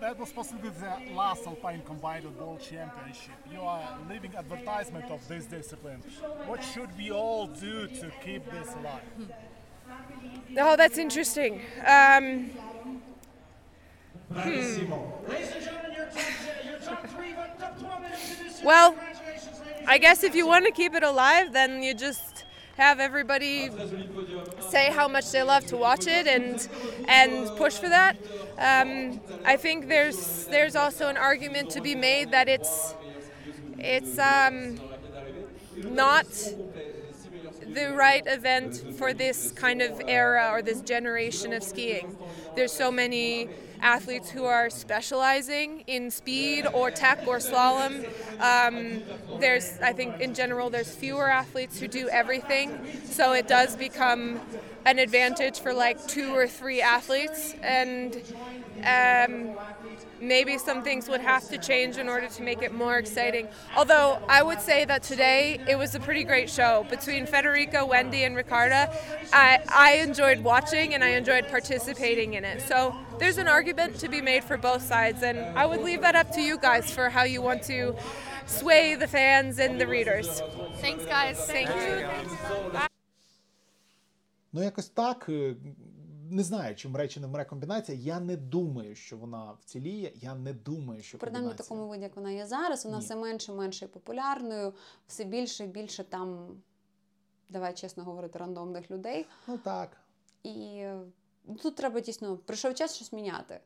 [0.00, 3.34] That was possibly the last Alpine Combined World Championship.
[3.50, 6.02] You are living advertisement of this discipline.
[6.44, 9.00] What should we all do to keep this alive?
[10.58, 11.62] Oh, that's interesting.
[11.86, 12.50] Um,
[18.62, 18.94] well,
[19.86, 22.35] I guess if you want to keep it alive, then you just
[22.76, 23.70] have everybody
[24.60, 26.68] say how much they love to watch it and
[27.08, 28.16] and push for that.
[28.58, 32.94] Um, I think there's there's also an argument to be made that it's
[33.78, 34.78] it's um,
[35.84, 36.26] not
[37.76, 42.16] the right event for this kind of era or this generation of skiing.
[42.54, 43.50] There's so many
[43.82, 48.06] athletes who are specializing in speed or tech or slalom.
[48.40, 49.02] Um,
[49.38, 54.40] there's, I think, in general, there's fewer athletes who do everything, so it does become
[54.86, 58.16] an advantage for like two or three athletes, and
[58.84, 59.50] um,
[60.19, 63.47] maybe some things would have to change in order to make it more exciting.
[63.75, 68.23] Although I would say that today it was a pretty great show between Federica, Wendy,
[68.23, 68.93] and Ricarda.
[69.33, 72.61] I, I enjoyed watching and I enjoyed participating in it.
[72.61, 76.15] So there's an argument to be made for both sides, and I would leave that
[76.15, 77.95] up to you guys for how you want to
[78.45, 80.41] sway the fans and the readers.
[80.77, 81.37] Thanks, guys.
[81.45, 82.07] Thank you.
[84.53, 85.29] Ну, якось так.
[86.30, 87.98] Не знаю, чи вмре чи не вмре комбінація.
[87.98, 90.12] Я не думаю, що вона вціліє.
[90.14, 93.04] Я не думаю, що Принаймні в такому виді, як вона є зараз, вона Ні.
[93.04, 94.74] все менше і менше популярною,
[95.06, 96.48] все більше і більше там,
[97.48, 99.26] давай чесно говорити, рандомних людей.
[99.46, 99.96] Ну так.
[100.42, 101.00] І е,
[101.62, 103.60] тут треба дійсно, прийшов час щось міняти.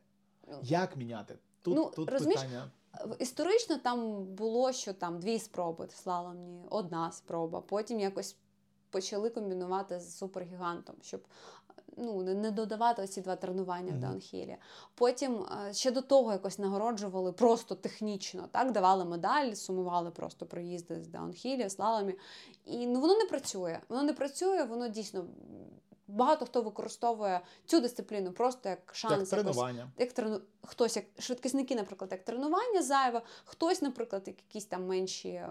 [0.61, 1.37] Як міняти?
[1.61, 2.71] Тут, Ну, тут розумієш, питання.
[3.19, 7.61] Історично там було, що там дві спроби слаломні, одна спроба.
[7.61, 8.35] Потім якось
[8.89, 11.21] почали комбінувати з супергігантом, щоб
[11.97, 14.57] ну, не- додавати оці два тренування в даунхілі.
[14.95, 21.03] Потім е, ще до того якось нагороджували просто технічно, так, давали медаль, сумували просто проїзди
[21.03, 22.15] з даунхілі, слаломі.
[22.65, 23.79] І ну, воно не працює.
[23.89, 25.25] Воно не працює, воно дійсно.
[26.07, 29.57] Багато хто використовує цю дисципліну просто як шанс Як якось
[29.97, 30.41] як трену...
[30.61, 35.41] хтось, як швидкісники, наприклад, як тренування зайве, хтось, наприклад, як якісь там менші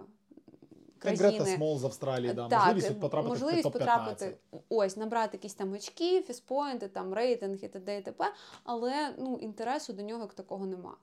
[1.04, 1.38] Як країни.
[1.38, 4.36] Грета Смол з Австралії, да, так, можливість потрапити можливість в потрапити,
[4.68, 7.98] ось, набрати якісь там очки, фіспоінти, там рейтинг і т.д.
[7.98, 8.24] і т.п.,
[8.64, 10.96] але ну, інтересу до нього як такого нема.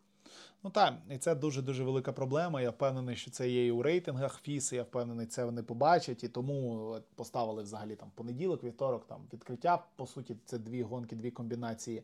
[0.64, 2.62] Ну так, і це дуже дуже велика проблема.
[2.62, 4.74] Я впевнений, що це є і у рейтингах ФІС.
[4.74, 6.24] Я впевнений, це вони побачать.
[6.24, 9.86] І тому поставили взагалі там понеділок, вівторок, там відкриття.
[9.96, 12.04] По суті, це дві гонки, дві комбінації.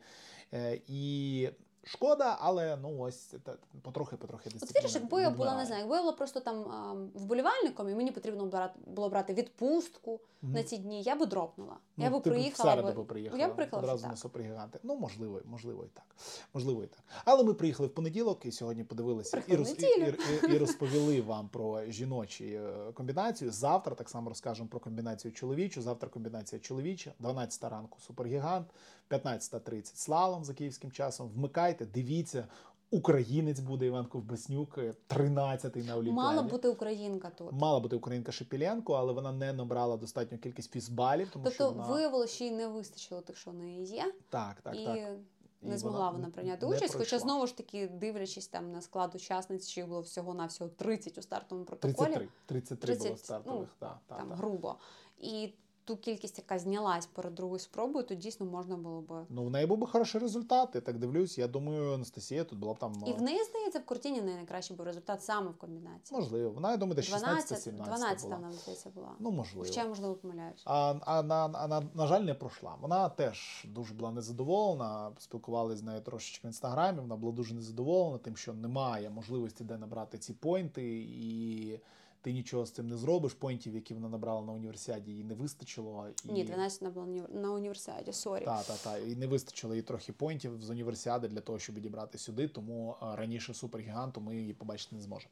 [0.54, 1.50] Е, і
[1.84, 5.96] шкода, але ну ось та- потрохи, потрохи От віриш, якби я була, не знаю, якби
[5.96, 10.54] я була просто там а, вболівальником, і мені потрібно було брати відпустку Мгм.
[10.54, 11.78] на ці дні, я би дропнула.
[11.98, 12.76] Ну, я би ти б приїхала.
[12.82, 13.42] би- би приїхала.
[13.42, 14.80] Я б приїхала одразу на супергіганти.
[14.84, 16.16] Ну, можливо, можливо, і так.
[16.54, 17.04] Можливо, і так.
[17.26, 21.50] Але ми приїхали в понеділок і сьогодні подивилися і, роз, і, і, і розповіли вам
[21.50, 23.52] про жіночі е, комбінацію.
[23.52, 25.82] Завтра так само розкажемо про комбінацію чоловічу.
[25.82, 28.68] Завтра комбінація чоловіча, 12 ранку супергігант,
[29.10, 31.30] 15.30 слалом за київським часом.
[31.30, 32.48] Вмикайте, дивіться.
[32.94, 34.78] Українець буде Іван Ковбаснюк,
[35.10, 36.12] 13-й на Олімпіаді.
[36.12, 37.52] Мала бути українка тут.
[37.52, 41.94] Мала бути українка Шепіленко, але вона не набрала достатню кількість фізбалів, тому що Тобто вона...
[41.94, 45.18] виявилося, що їй не вистачило тих, що в неї є, Так, так, і так.
[45.62, 46.96] не змогла вона прийняти не участь.
[46.96, 50.70] Хоча знову ж таки, дивлячись там на склад учасниць, що їх було всього на всього
[50.70, 52.30] 30 у стартовому протоколі.
[52.46, 54.38] 33, 33 було стартових, ну, так, там так.
[54.38, 54.76] грубо.
[55.18, 55.54] І
[55.86, 59.26] ту кількість, яка знялась перед другою спробою, то дійсно можна було би.
[59.30, 61.38] Ну, в неї був би хороший результат, я так дивлюсь.
[61.38, 63.04] Я думаю, Анастасія тут була б там.
[63.08, 66.20] І е, в неї, здається, в Кортіні не найкращий був результат саме в комбінації.
[66.20, 68.40] Можливо, вона, я думаю, 12, 16-17 12 була.
[68.40, 69.12] нам здається, була.
[69.20, 69.66] Ну, можливо.
[69.68, 70.62] Я, можливо, помиляюсь.
[70.66, 72.76] А, а на, а на, на жаль, не пройшла.
[72.82, 75.12] Вона теж дуже була незадоволена.
[75.20, 77.00] Спілкувалися з нею трошечки в інстаграмі.
[77.00, 81.80] Вона була дуже незадоволена тим, що немає можливості де набрати ці поінти, і
[82.24, 83.34] ти нічого з цим не зробиш.
[83.34, 86.08] Поінтів, які вона набрала на універсіаді, їй не вистачило.
[86.26, 86.32] І...
[86.32, 88.46] Ні, 12 вона була на уні- універсіаді, sorry.
[88.46, 89.02] Так, так, так.
[89.08, 93.16] І не вистачило їй трохи поінтів з універсіади для того, щоб відібрати сюди, тому е,
[93.16, 95.32] раніше супергіганту ми її побачити не зможемо.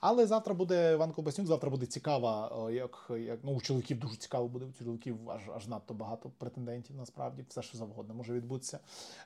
[0.00, 4.16] Але завтра буде Іван Колбаснюк, завтра буде цікава, е, як, як ну, у чоловіків дуже
[4.16, 4.64] цікаво буде.
[4.64, 8.78] У чоловіків аж аж надто багато претендентів, насправді, все що завгодно може відбутися.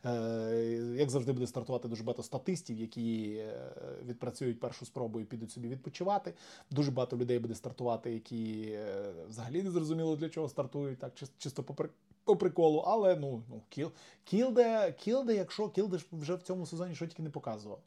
[0.05, 3.73] Е, як завжди, буде стартувати дуже багато статистів, які е,
[4.07, 6.35] відпрацюють першу спробу і підуть собі відпочивати.
[6.71, 11.63] Дуже багато людей буде стартувати, які е, взагалі не зрозуміло для чого стартують, так чисто
[11.63, 11.87] по,
[12.25, 12.79] по приколу.
[12.79, 13.91] Але ну, ну кіл,
[14.25, 17.79] кілде, кілде, якщо кілде ж вже в цьому сезоні що тільки не показував.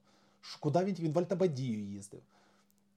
[0.60, 2.22] Куди він він в Альтабадію їздив?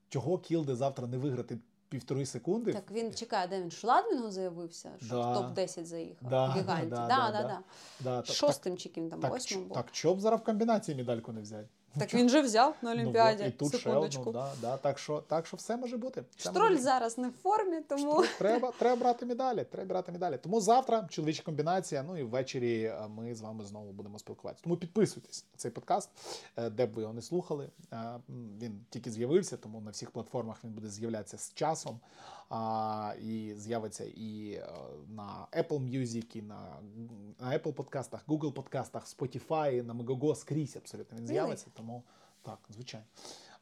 [0.09, 1.59] Чого Кілде завтра не виграти
[1.89, 2.73] півтори секунди?
[2.73, 5.33] Так він чекає, де він Шладвінгу заявився, що Да.
[5.33, 6.31] в топ-10 заїхав.
[6.31, 6.87] Да, гіганті.
[6.87, 7.63] да, Да, да, да,
[8.01, 8.23] да.
[8.23, 8.33] да.
[8.33, 11.69] Шостим чи ким там, так, восьмим так, чого зараз в комбінації медальку не взяти?
[11.98, 13.42] Так він же взяв на Ну, Олімпіаді.
[13.42, 14.22] от, і тут Секундочку.
[14.22, 16.24] одну, да, да, так, що, так що все може бути.
[16.37, 16.83] Все Штроль бути.
[16.83, 19.64] зараз не в формі, тому Треба, треба брати медалі.
[19.70, 20.38] Треба брати медалі.
[20.42, 22.02] Тому завтра чоловіча комбінація.
[22.02, 24.64] Ну і ввечері е, ми з вами знову будемо спілкуватися.
[24.64, 26.11] Тому підписуйтесь на цей подкаст,
[26.57, 27.68] е, де б ви його не слухали.
[27.92, 27.96] Е,
[28.62, 32.00] Він тільки з'явився, тому на всіх платформах він буде з'являтися з часом.
[32.55, 34.69] А, і з'явиться і е,
[35.09, 36.81] на Apple Music, і на,
[37.41, 41.67] на Apple подкастах, Google подкастах, Spotify, на Megogo, скрізь абсолютно він з'явиться.
[41.75, 42.03] Тому
[42.43, 43.07] так, звичайно.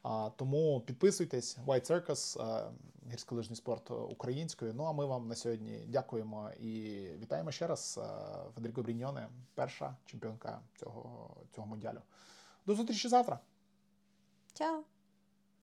[0.03, 2.71] А, тому підписуйтесь, White Circus, е,
[3.11, 4.73] гірськолижний спорт українською.
[4.73, 7.99] Ну а ми вам на сьогодні дякуємо і вітаємо ще раз.
[8.01, 8.07] е,
[8.55, 12.01] Федеріко Бріньоне, перша чемпіонка цього, цього мундіалю.
[12.65, 13.39] До зустрічі завтра.
[14.53, 14.83] Чао.